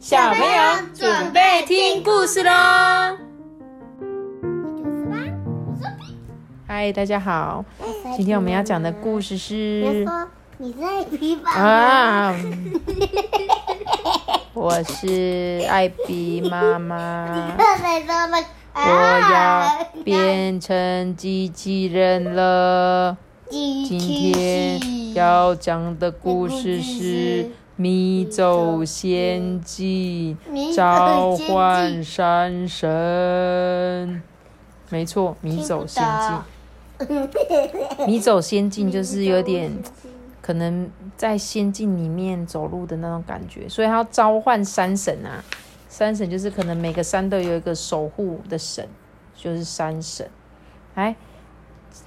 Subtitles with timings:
[0.00, 0.48] 小朋友
[0.94, 2.50] 准备听故事喽！
[6.66, 7.62] 嗨，大家好，
[8.16, 10.08] 今天我们要讲的故事是
[10.56, 11.50] 你在皮吧？
[11.50, 12.34] 啊，
[14.54, 17.54] 我是艾比妈妈，
[18.72, 23.18] 我要变成机器人了。
[23.50, 24.80] 今天
[25.12, 27.44] 要讲的故事是
[27.80, 30.36] 《迷走仙境》，
[30.76, 34.22] 召唤山神。
[34.90, 36.04] 没错，迷走仙
[37.08, 37.30] 境。
[38.06, 39.72] 迷走仙境就是有点
[40.42, 45.42] 可能在仙境里面走路的那种感觉，所以他要召唤山神啊。
[45.88, 48.86] 山神就是可能每个山都有一个守护的神，
[49.34, 50.28] 就是山神。
[50.96, 51.16] 来。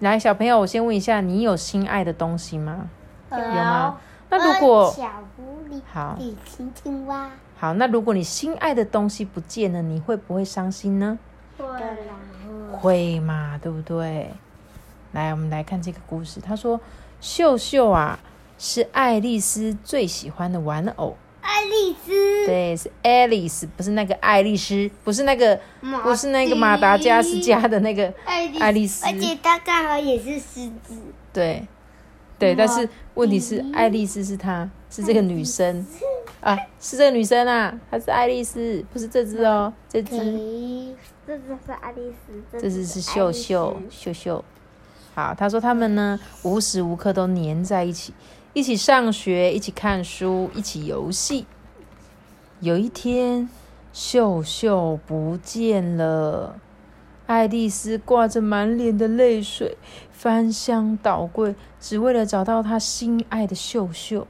[0.01, 2.91] 来，小朋友，我先问一下，你有心爱的东西吗？
[3.31, 3.97] 有吗？
[4.29, 4.95] 那如果
[5.91, 11.17] 好，青青蛙，好，那如果你心爱的东西不见了，你会不会伤心呢？
[11.57, 11.65] 会，
[12.71, 14.31] 会嘛，对不对？
[15.11, 16.41] 来，我们来看这个故事。
[16.41, 16.79] 他说，
[17.21, 18.19] 秀秀啊，
[18.57, 21.15] 是爱丽丝最喜欢的玩偶。
[21.41, 25.59] 爱丽丝，对，是 Alice，不是那个爱丽丝，不是那个，
[26.01, 30.97] 不是那个马达加斯加的那个爱丽丝，而且她刚好也是狮子。
[31.31, 31.67] 对，
[32.39, 35.83] 对，但是问题是，爱丽丝是她，是这个女生
[36.39, 40.15] 啊，是这个女生啊，她是爱丽丝，不是这只哦，这只，
[41.25, 44.45] 这只是爱丽丝，这只是秀秀，秀秀。
[45.15, 48.13] 好，他说他们呢，无时无刻都黏在一起。
[48.53, 51.47] 一起上学，一起看书，一起游戏。
[52.59, 53.49] 有一天，
[53.91, 56.59] 秀秀不见了，
[57.25, 59.75] 爱丽丝挂着满脸的泪水，
[60.11, 64.27] 翻箱倒柜，只为了找到她心爱的秀秀。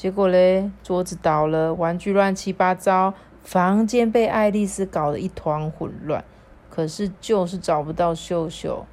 [0.00, 3.12] 结果嘞，桌子倒了，玩具乱七八糟，
[3.42, 6.24] 房间被爱丽丝搞得一团混乱。
[6.70, 8.86] 可是就是找不到秀秀。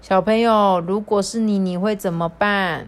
[0.00, 2.86] 小朋友，如果是你，你会怎么办？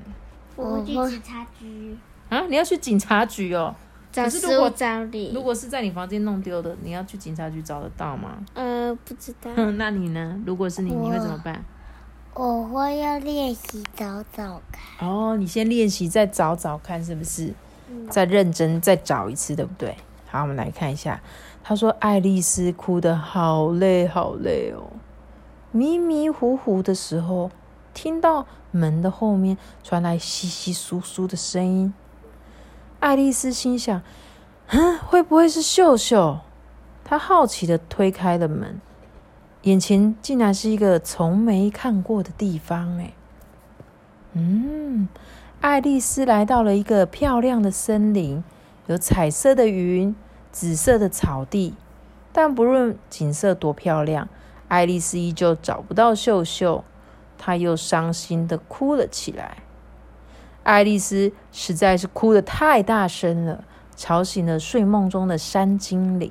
[0.56, 1.98] 我去警察局
[2.30, 2.46] 啊！
[2.48, 3.74] 你要去警察局哦。
[4.10, 5.30] 找失物找你。
[5.34, 8.38] 如果是在你房间弄丢的，你要去警察局找得到吗？
[8.54, 9.50] 呃，不知道。
[9.76, 10.40] 那你呢？
[10.46, 11.62] 如果是你，你会怎么办？
[12.34, 15.08] 我会要练习找找看。
[15.08, 17.52] 哦，你先练习，再找找看，是不是？
[18.08, 19.96] 再认真再找一次，对不对？
[20.28, 21.20] 好，我们来看一下。
[21.62, 24.90] 他说：“爱丽丝哭得好累，好累哦，
[25.72, 27.50] 迷迷糊糊的时候。”
[27.92, 31.92] 听到门的后面传来稀稀疏疏的声音，
[33.00, 34.00] 爱丽丝心想
[34.70, 36.38] ：“嗯，会不会是秀秀？”
[37.04, 38.80] 她好奇的推开了门，
[39.62, 42.98] 眼前竟然是一个从没看过的地方。
[42.98, 43.12] 哎，
[44.32, 45.08] 嗯，
[45.60, 48.42] 爱丽丝来到了一个漂亮的森林，
[48.86, 50.16] 有彩色的云，
[50.50, 51.74] 紫色的草地。
[52.32, 54.28] 但不论景色多漂亮，
[54.68, 56.84] 爱丽丝依旧找不到秀秀。
[57.36, 59.58] 她又伤心的哭了起来。
[60.62, 63.64] 爱丽丝实在是哭得太大声了，
[63.96, 66.30] 吵醒了睡梦中的山精灵。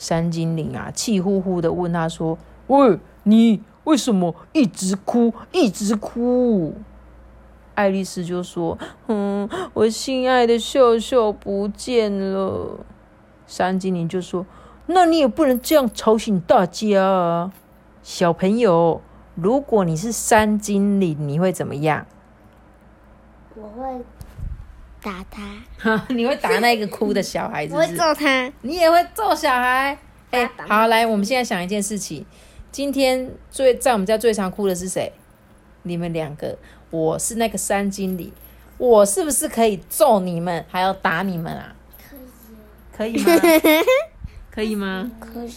[0.00, 2.38] 山精灵啊，气呼呼的问他说
[2.68, 6.72] ：“喂，你为什么一直哭，一直哭？”
[7.76, 8.78] 爱丽丝就说
[9.08, 12.80] ：“嗯，我心爱的秀秀不见了。”
[13.46, 14.46] 山精灵就说
[14.88, 17.52] ：“那你也不能这样吵醒大家啊，
[18.02, 19.02] 小朋友。”
[19.36, 22.06] 如果你是山精灵，你会怎么样？
[23.54, 24.04] 我会
[25.02, 26.02] 打他。
[26.14, 27.74] 你会打那个哭的小孩子？
[27.76, 28.52] 我会揍他。
[28.62, 29.96] 你也会揍小孩？
[30.30, 32.24] 哎，好，来，我们现在想一件事情。
[32.70, 35.12] 今天最在我们家最常哭的是谁？
[35.82, 36.56] 你们两个。
[36.90, 38.32] 我是那个三经理，
[38.76, 41.74] 我是不是可以揍你们，还要打你们啊？
[42.96, 43.22] 可以。
[43.22, 43.50] 可以吗？
[44.50, 45.10] 可以吗？
[45.20, 45.52] 可以。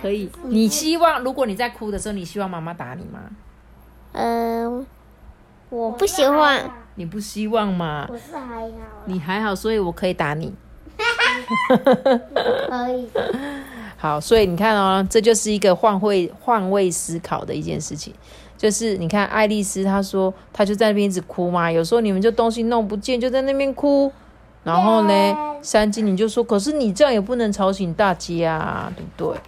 [0.00, 3.20] 可以，你希望如果你在哭的时候，你希望妈妈打你吗？
[4.12, 4.86] 嗯，
[5.70, 6.70] 我不希望。
[6.98, 8.08] 你不希望吗？
[8.10, 8.68] 我是还好。
[9.04, 10.52] 你还好，所以我可以打你。
[12.68, 13.08] 可以。
[13.96, 18.12] 好，所以你看哦，这就是一个换位换位思考的一件事情。
[18.56, 21.70] 就是你看，爱丽丝她说，她就在那边一直哭嘛。
[21.70, 24.10] 有时候你们就东西弄不见，就在那边哭。
[24.64, 29.40] 然后呢，三金你就说，可是你这样也不能吵醒大家啊，对不对？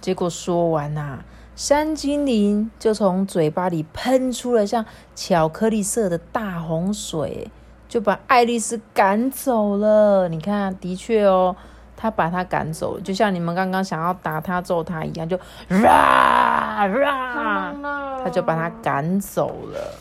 [0.00, 1.20] 结果说完呐，
[1.56, 7.50] 山精灵就从嘴巴里喷出了像巧克力色的大洪水，
[7.88, 10.28] 就把爱丽丝赶走了。
[10.28, 11.56] 你看，的确哦，
[11.96, 15.38] 他把他赶走了，就像你们刚刚想要打他、揍他一样，就
[15.86, 17.74] 啊啊，
[18.22, 19.94] 他就把他赶走了。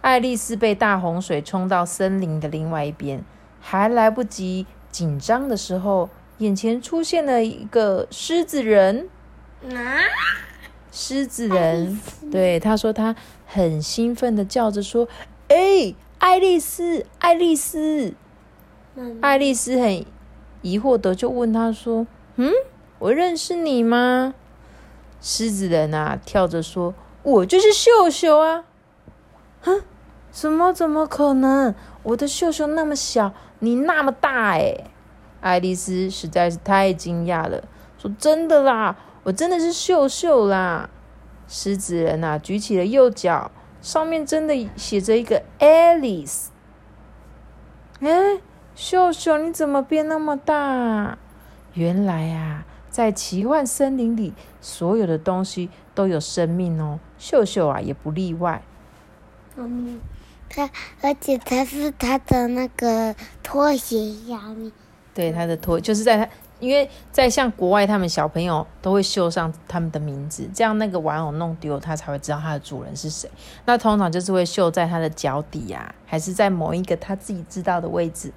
[0.00, 3.22] 爱丽丝被大洪水冲到森林的另外一边，
[3.60, 6.08] 还来不及紧张的时候，
[6.38, 9.08] 眼前出现了一个狮子人。
[9.74, 10.00] 啊！
[10.92, 13.14] 狮子人，对他说，他
[13.46, 15.08] 很兴奋的叫着说
[15.48, 18.14] ：“哎，爱丽丝，爱丽丝！”
[19.20, 20.04] 爱丽丝很
[20.62, 22.50] 疑惑的就问他说：“嗯，
[22.98, 24.34] 我认识你吗？”
[25.20, 28.64] 狮子人啊，跳着说：“我就是秀秀啊！”
[29.60, 29.82] 哼，
[30.30, 30.72] 怎么？
[30.72, 31.74] 怎么可能？
[32.02, 34.84] 我的秀秀那么小，你那么大哎！
[35.40, 37.62] 爱丽丝实在是太惊讶了，
[37.98, 40.88] 说：“真的啦，我真的是秀秀啦！”
[41.48, 43.50] 狮子人啊，举起了右脚，
[43.80, 46.46] 上面真的写着一个 Alice。
[48.00, 48.40] 哎，
[48.74, 51.16] 秀秀，你怎么变那么大？
[51.74, 58.62] 原来啊，在奇幻森林里，所有的东西都有生命哦，秀秀啊也不例外。
[59.54, 60.00] 嗯，
[60.48, 60.68] 他
[61.00, 64.72] 而且他是他的那个拖鞋下面，
[65.14, 66.28] 对，他的拖就是在他，
[66.60, 73.30] 因为在像国外，他们小朋友都会绣上他们的名字，这样那个玩偶弄丢，他才会知道他的主人是谁。
[73.64, 78.32] 那通常就是会绣在他的脚底呀，还是在某一个他自己知道的位置，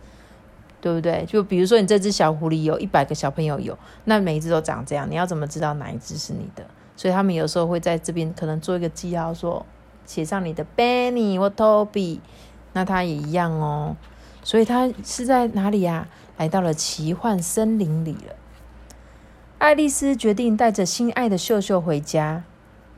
[0.81, 1.25] 对不对？
[1.27, 6.65] 就比如说你这只小狐狸有一百个小朋友有，那每一只都长这样，你要怎么知道哪一只是你的？
[6.95, 9.65] 所以他们有时候会在这边可能做一个记号，说。
[10.05, 12.17] 写上你的 Benny 或 Toby，
[12.73, 13.95] 那他也一样哦。
[14.41, 16.07] 所以他是在哪里呀？
[16.39, 18.33] 来到了奇幻森林里了。
[19.57, 22.43] 爱丽丝决定带着心爱的秀秀回家，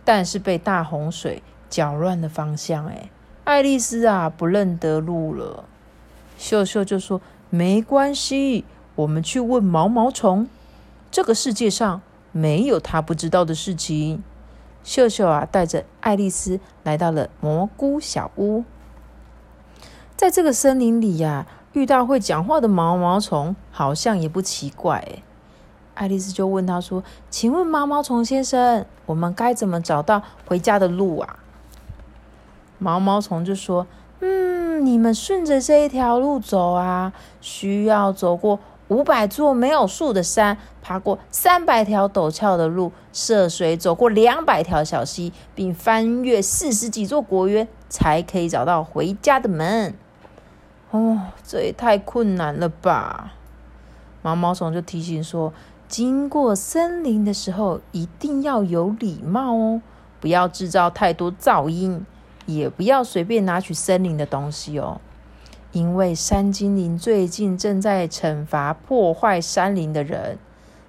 [0.06, 2.86] 但是被大洪水搅乱了方向。
[2.86, 3.10] 哎，
[3.44, 5.66] 爱丽丝啊，不认得路了。
[6.38, 10.48] 秀秀就说：“没关系，我们去问毛毛虫。
[11.10, 14.24] 这个世界上没有他不知道的事情。”
[14.86, 18.64] 秀秀啊，带着爱丽丝来到了蘑菇小屋。
[20.16, 24.98] 在这个森林里呀，遇到会讲话的毛毛虫，好像也不奇怪。
[24.98, 25.24] 哎，
[25.94, 31.38] 爱丽丝就问他说：“请问毛毛虫先生，我们该怎么找到回家的路啊？”
[32.80, 33.88] 毛毛虫就说
[34.20, 38.60] ：“嗯，你们顺着这一条路走啊，需要走过。”
[38.92, 49.96] 五百座没有树的山，爬过三百条陡峭的路，涉水走过两百条小溪，并翻越四十几座国园，才可以找到回家的门。
[50.92, 53.34] 哦，这也太困难了吧！
[54.22, 55.54] 毛毛虫就提醒说：
[55.88, 59.82] 经过森林的时候，一定要有礼貌哦，
[60.20, 62.06] 不要制造太多噪音，
[62.46, 65.00] 也不要随便拿取森林的东西哦。
[65.72, 70.38] 因为山精灵最近正在惩罚破坏山林的人，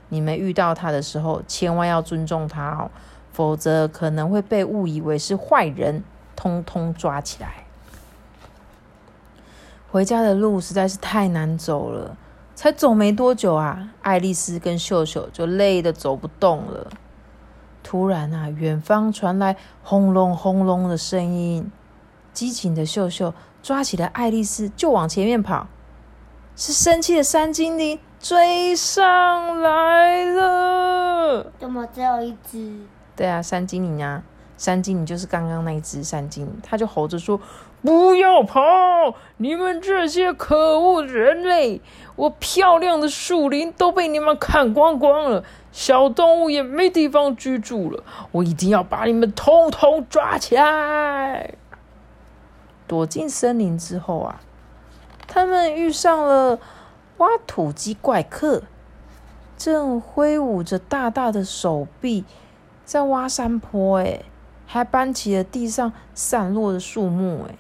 [0.09, 2.91] 你们遇到他的时候，千万要尊重他哦，
[3.33, 6.03] 否则可能会被误以为是坏人，
[6.35, 7.62] 通通抓起来。
[9.93, 12.17] 回家的路实在是太难走了，
[12.55, 16.89] 才走没多久啊，爱丽丝跟秀秀就累得走不动了。
[17.83, 21.71] 突然啊，远方传来轰隆轰隆的声音，
[22.33, 23.35] 激情的秀秀。
[23.63, 25.69] 抓起了爱丽丝就往前面跑，
[26.57, 31.53] 是生气的山精灵追上来了。
[31.61, 32.81] 怎么只有一只？
[33.15, 34.25] 对啊，山精灵啊，
[34.57, 37.39] 山精灵就是刚刚那一只山精灵，他就吼着说
[37.83, 38.63] ：“不要跑！
[39.39, 41.81] 你们这些可恶的人类，
[42.15, 51.55] 我漂亮的树林都被你们砍光光了，小动物也没地方居住了，我一定要把你们通通抓起来！”
[52.87, 54.41] 躲进森林之后啊，
[55.27, 56.61] 他们遇上了
[57.17, 58.63] 挖土机怪客，
[59.59, 62.25] 正挥舞着大大的手臂
[62.85, 64.21] 在挖山坡，哎，
[64.67, 67.57] 还搬起了地上散落的树木，哎。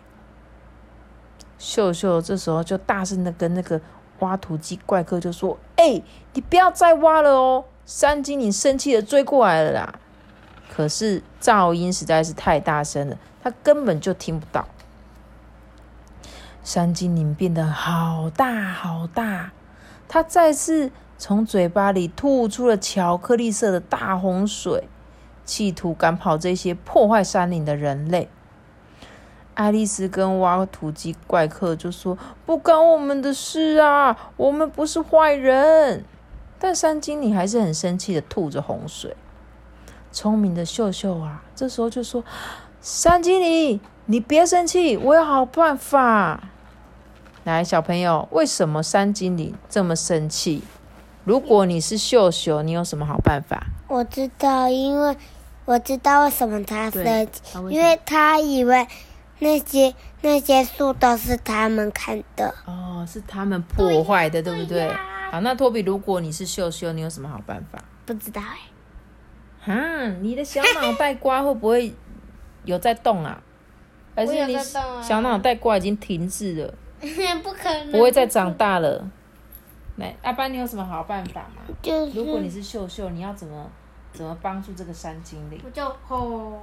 [1.62, 3.80] 秀秀这时候就大声的跟那个
[4.18, 6.02] 挖土机怪客就说：“哎，
[6.34, 9.94] 你不要再挖了哦，山精灵生气的追过来了啦！”
[10.68, 14.66] 可是噪音实在是太大声了，他根本就听不到。
[16.64, 19.52] 山精灵变得好大好大，
[20.08, 24.88] 它再次从嘴巴里吐出了巧克力色的大洪水，
[25.44, 28.28] 企图赶跑这些破坏山林的人类。
[29.54, 32.16] 爱丽丝跟挖土机怪客就说
[32.46, 36.04] ：“不关我们的事啊，我们不是坏人。”
[36.58, 39.16] 但山精灵还是很生气的吐着洪水。
[40.10, 42.22] 聪明的秀秀啊，这时候就说
[42.80, 46.44] ：“山精灵，你别生气，我有好办法。”
[47.44, 50.62] 来，小朋友，为什么山精灵这么生气？
[51.24, 53.66] 如果你是秀秀，你有什么好办法？
[53.88, 55.16] 我知道，因为
[55.64, 58.86] 我知道为什么他生气，因为他以为
[59.42, 62.54] 那些那些树都是他们砍的。
[62.64, 64.88] 哦，是他们破坏的，对不对？
[65.32, 67.82] 好，那托比，如果你是秀秀，你有什么好办法？
[68.06, 68.58] 不知道哎。
[69.64, 71.92] 哈，你的小脑袋瓜会不会
[72.64, 73.42] 有在动啊？
[74.14, 74.56] 还是你
[75.02, 76.74] 小脑袋瓜已经停滞了？
[77.42, 79.04] 不可能，不会再长大了。
[79.96, 81.62] 来，阿班，你有什么好办法吗？
[81.82, 83.68] 就是如果你是秀秀，你要怎么
[84.12, 85.60] 怎么帮助这个山精灵？
[85.64, 86.60] 我就吼，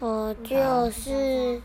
[0.00, 1.62] 我就是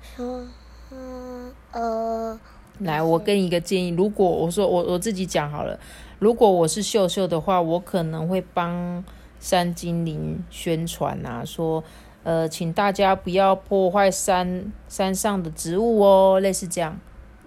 [0.00, 0.46] 说，
[0.90, 2.38] 嗯呃，
[2.78, 5.78] 来，我给你一个建议，如果我说我我自己讲好了，
[6.18, 9.02] 如果我是秀秀的话，我可能会帮
[9.40, 11.82] 山精灵宣传啊，说。
[12.24, 16.96] 呃，请大家不要破坏山山上的植物哦，类似这样。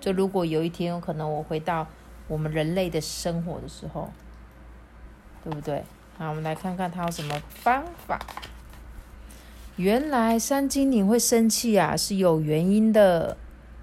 [0.01, 1.87] 就如果有一天有可能我回到
[2.27, 4.09] 我们人类的生活的时候，
[5.45, 5.81] 对不对？
[6.17, 8.19] 好，我们来看看他有什么方法。
[9.77, 13.37] 原来山精灵会生气啊，是有原因的。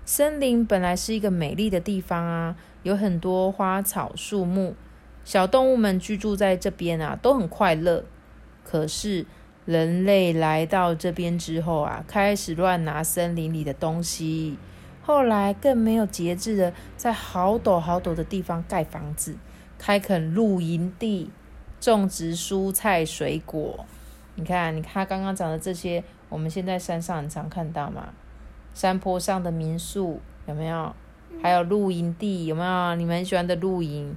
[0.04, 4.75] 森林本来是一个美丽的地方啊，有很多花草树木，
[5.25, 8.04] 小动物们居住在这边啊，都很快乐。
[8.64, 9.26] 可是。
[9.64, 14.58] 人类来到这边之后啊，开始乱拿森林里的东西，
[15.02, 19.37] 后来更没有节制的在好陡好陡的地方盖房子，
[19.78, 21.30] 开垦露营地，
[21.80, 23.87] 种植蔬菜水果。
[24.35, 28.09] 你看，你看刚刚讲的这些，我们现在山上很常看到嘛，
[28.75, 30.95] 山坡上的民宿有没有？
[31.43, 32.95] 还有露营地有没有？
[32.97, 34.17] 你们很喜欢的露营。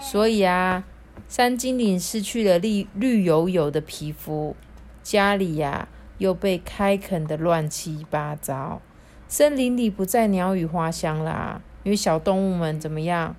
[0.00, 0.84] 所以啊。
[1.28, 4.54] 山精灵失去了绿绿油油的皮肤，
[5.02, 5.88] 家里呀
[6.18, 8.82] 又被开垦的乱七八糟，
[9.28, 13.34] 森林里不再鸟语花香啦，因为小动物们怎么样，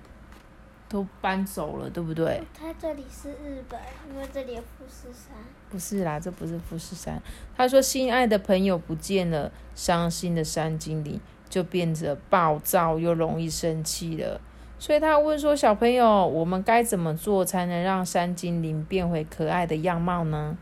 [0.88, 2.42] 都搬走了，对不对？
[2.58, 5.36] 他这里是日本，因为这里有富士山。
[5.70, 7.20] 不是啦，这不是富士山。
[7.56, 14.40] 他说，心爱的朋友不见了，伤心的山精灵就变得暴躁又容易生气了。
[14.78, 20.58] 所以他问说：“小朋友，我们该怎么做才能让山精灵变回可爱的样貌呢？”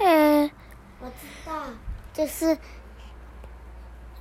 [0.00, 0.50] 嗯，
[1.00, 1.64] 我知道，
[2.12, 2.56] 就是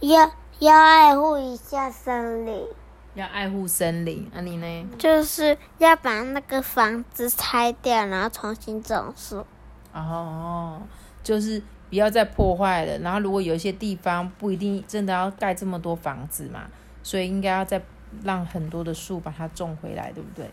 [0.02, 2.68] 要要爱护一下森林，
[3.17, 4.29] 要爱护森林。
[4.33, 4.89] 那你呢？
[4.97, 9.45] 就是要把那个房子拆掉，然后重新种树。
[9.93, 10.81] 哦，
[11.24, 12.97] 就是不要再破坏了。
[13.00, 16.67] 然后，如果有一些地方不一定真的要盖这么多房子嘛，
[17.03, 17.81] 所以应该要再。
[18.24, 20.50] 让很多的树把它种回来，对不对？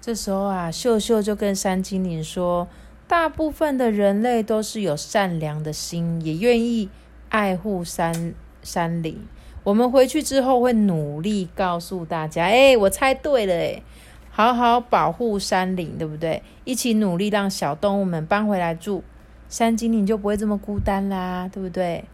[0.00, 2.66] 这时候啊，秀秀就跟山精灵说
[3.06, 6.88] ：“大部分的人类都是有善良的心，也愿意
[7.28, 9.26] 爱护山山林。
[9.64, 13.82] 我们回去之后会努力告诉大家，哎，我猜对了，哎，
[14.30, 16.42] 好好保护山林，对不对？
[16.64, 19.02] 一起努力让小动物们搬回来住，
[19.48, 22.04] 山精灵就不会这么孤单啦，对不对？”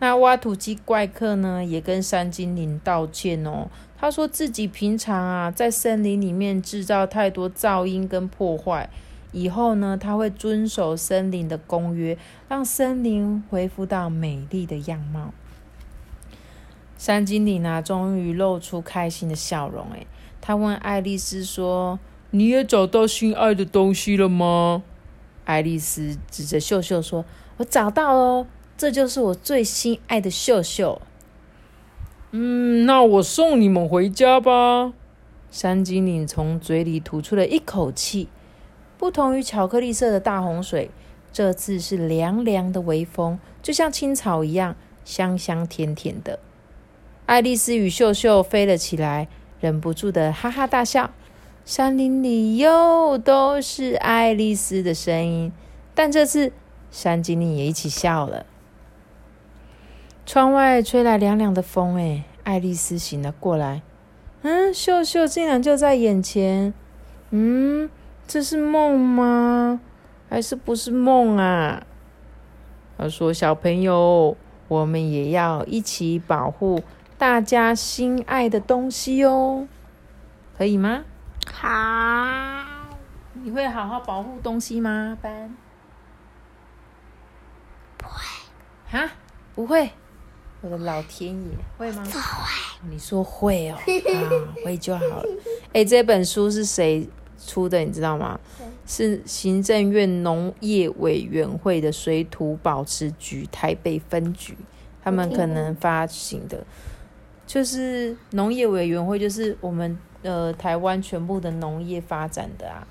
[0.00, 3.68] 那挖土机怪客呢，也跟山精灵道歉哦。
[3.96, 8.88] 他说自己平常啊，在森林里面制造太多噪音跟破坏，
[9.32, 15.32] 以后呢，他会遵守森林的公约，让森林恢复到美丽的样貌。
[16.96, 19.86] 山精灵啊，终于露出开心的笑容。
[19.92, 20.06] 诶，
[20.40, 21.98] 他问爱丽丝说
[22.30, 24.82] ：“你也找到心爱的东西了吗？”
[25.44, 27.24] 爱丽丝指着秀秀说
[27.58, 28.46] ：“我找到哦。”
[28.76, 31.00] 这就是我最心爱的秀秀。
[32.32, 34.92] 嗯，那我送你们回家吧。
[35.50, 38.28] 山精灵从嘴里吐出了一口气，
[38.98, 40.90] 不同于巧克力色的大洪水，
[41.32, 44.74] 这次是凉凉的微风，就像青草一样
[45.04, 46.40] 香香甜甜的。
[47.26, 49.28] 爱丽丝与秀秀飞了起来，
[49.60, 51.10] 忍不住的哈哈大笑。
[51.64, 55.50] 山林里又都是爱丽丝的声音，
[55.94, 56.52] 但这次
[56.90, 58.44] 山精灵也一起笑了。
[60.26, 63.80] 窗外吹来凉凉的风，哎，爱丽丝醒了过来。
[64.42, 66.74] 嗯，秀秀竟然就在眼前。
[67.30, 67.88] 嗯，
[68.28, 69.80] 这是梦吗？
[70.28, 71.86] 还是不是梦啊？
[72.98, 74.36] 他说：“小朋友，
[74.68, 76.82] 我们也要一起保护
[77.24, 79.66] 大家心爱的东西哦，
[80.58, 81.04] 可以吗？”
[81.50, 82.92] 好。
[83.42, 85.56] 你会好好保护东西吗，班？
[87.96, 88.20] 不会。
[88.90, 89.10] 哈？
[89.54, 89.90] 不会。
[90.60, 92.04] 我的老天爷，会吗？
[92.04, 93.88] 会你说会哦， 啊，
[94.62, 95.24] 会就好了。
[95.72, 97.08] 哎，这本书是谁
[97.42, 97.78] 出的？
[97.78, 98.38] 你知道吗？
[98.84, 104.54] 是行政院农业委员会的水土保持局台北分局，
[105.02, 106.66] 他们可能发行的。
[107.46, 112.86] 就是农业委员会，就是我们呃台湾全部的农业发展的啊。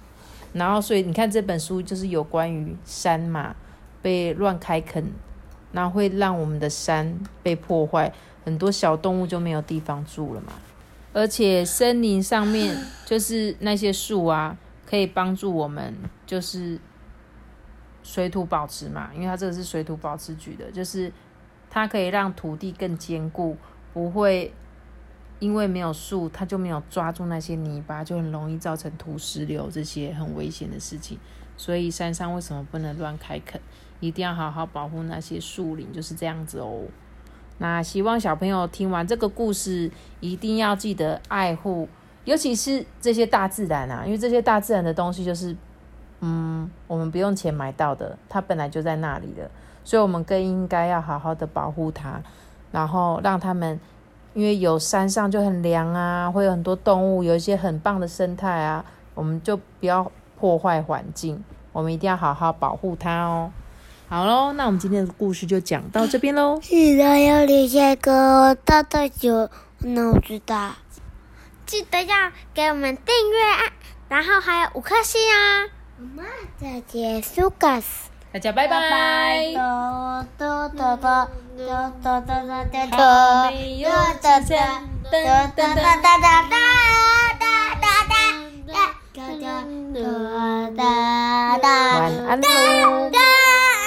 [0.54, 3.56] 然后，所以你看这本书就是有关于山嘛
[4.02, 5.12] 被乱开垦。
[5.76, 8.14] 那会让我们的山被破坏，
[8.46, 10.54] 很多小动物就没有地方住了嘛。
[11.14, 14.56] 而且森林上面就是那些树啊，
[14.86, 15.96] 可以帮助我们，
[16.28, 16.80] 就是
[18.04, 21.12] 水土保持嘛，因为它这个是水土保持局的，就是
[21.72, 23.58] 它可以让土地更坚固，
[23.94, 24.52] 不会
[25.40, 31.18] 因为没有树，它就没有抓住那些泥巴，就很容易造成土石流这些很危险的事情。
[31.56, 33.62] 所以山上为什么不能乱开垦？
[34.00, 36.82] 一定要好好保护那些树林，就是这样子哦。
[37.60, 41.88] 那希望小朋友听完这个故事，一定要记得爱护，
[42.26, 45.56] 尤其是这些大自然啊，因为这些大自然的东西就是，
[46.20, 49.50] 嗯，我们不用钱买到的，它本来就在那里的，
[49.84, 52.22] 所以我们更应该要好好的保护它，
[52.74, 53.80] 然后让他们，
[54.34, 63.52] 因为有山上就很凉啊，会有很多动物，有一些很棒的生态啊，我们就不要破坏环境，我们一定要好好保护它哦。
[64.10, 66.60] 好喽，那我们今天的故事就讲到这边喽。
[66.62, 69.50] 记得要留下个大大九，
[69.80, 70.72] 那我知道。
[71.66, 73.72] 记得要给我们订阅，
[74.10, 75.70] 然后还有五颗星啊。
[75.98, 78.10] 妈妈再见，苏格斯。
[78.34, 78.74] 大家拜拜。
[92.04, 93.63] 晚安喽。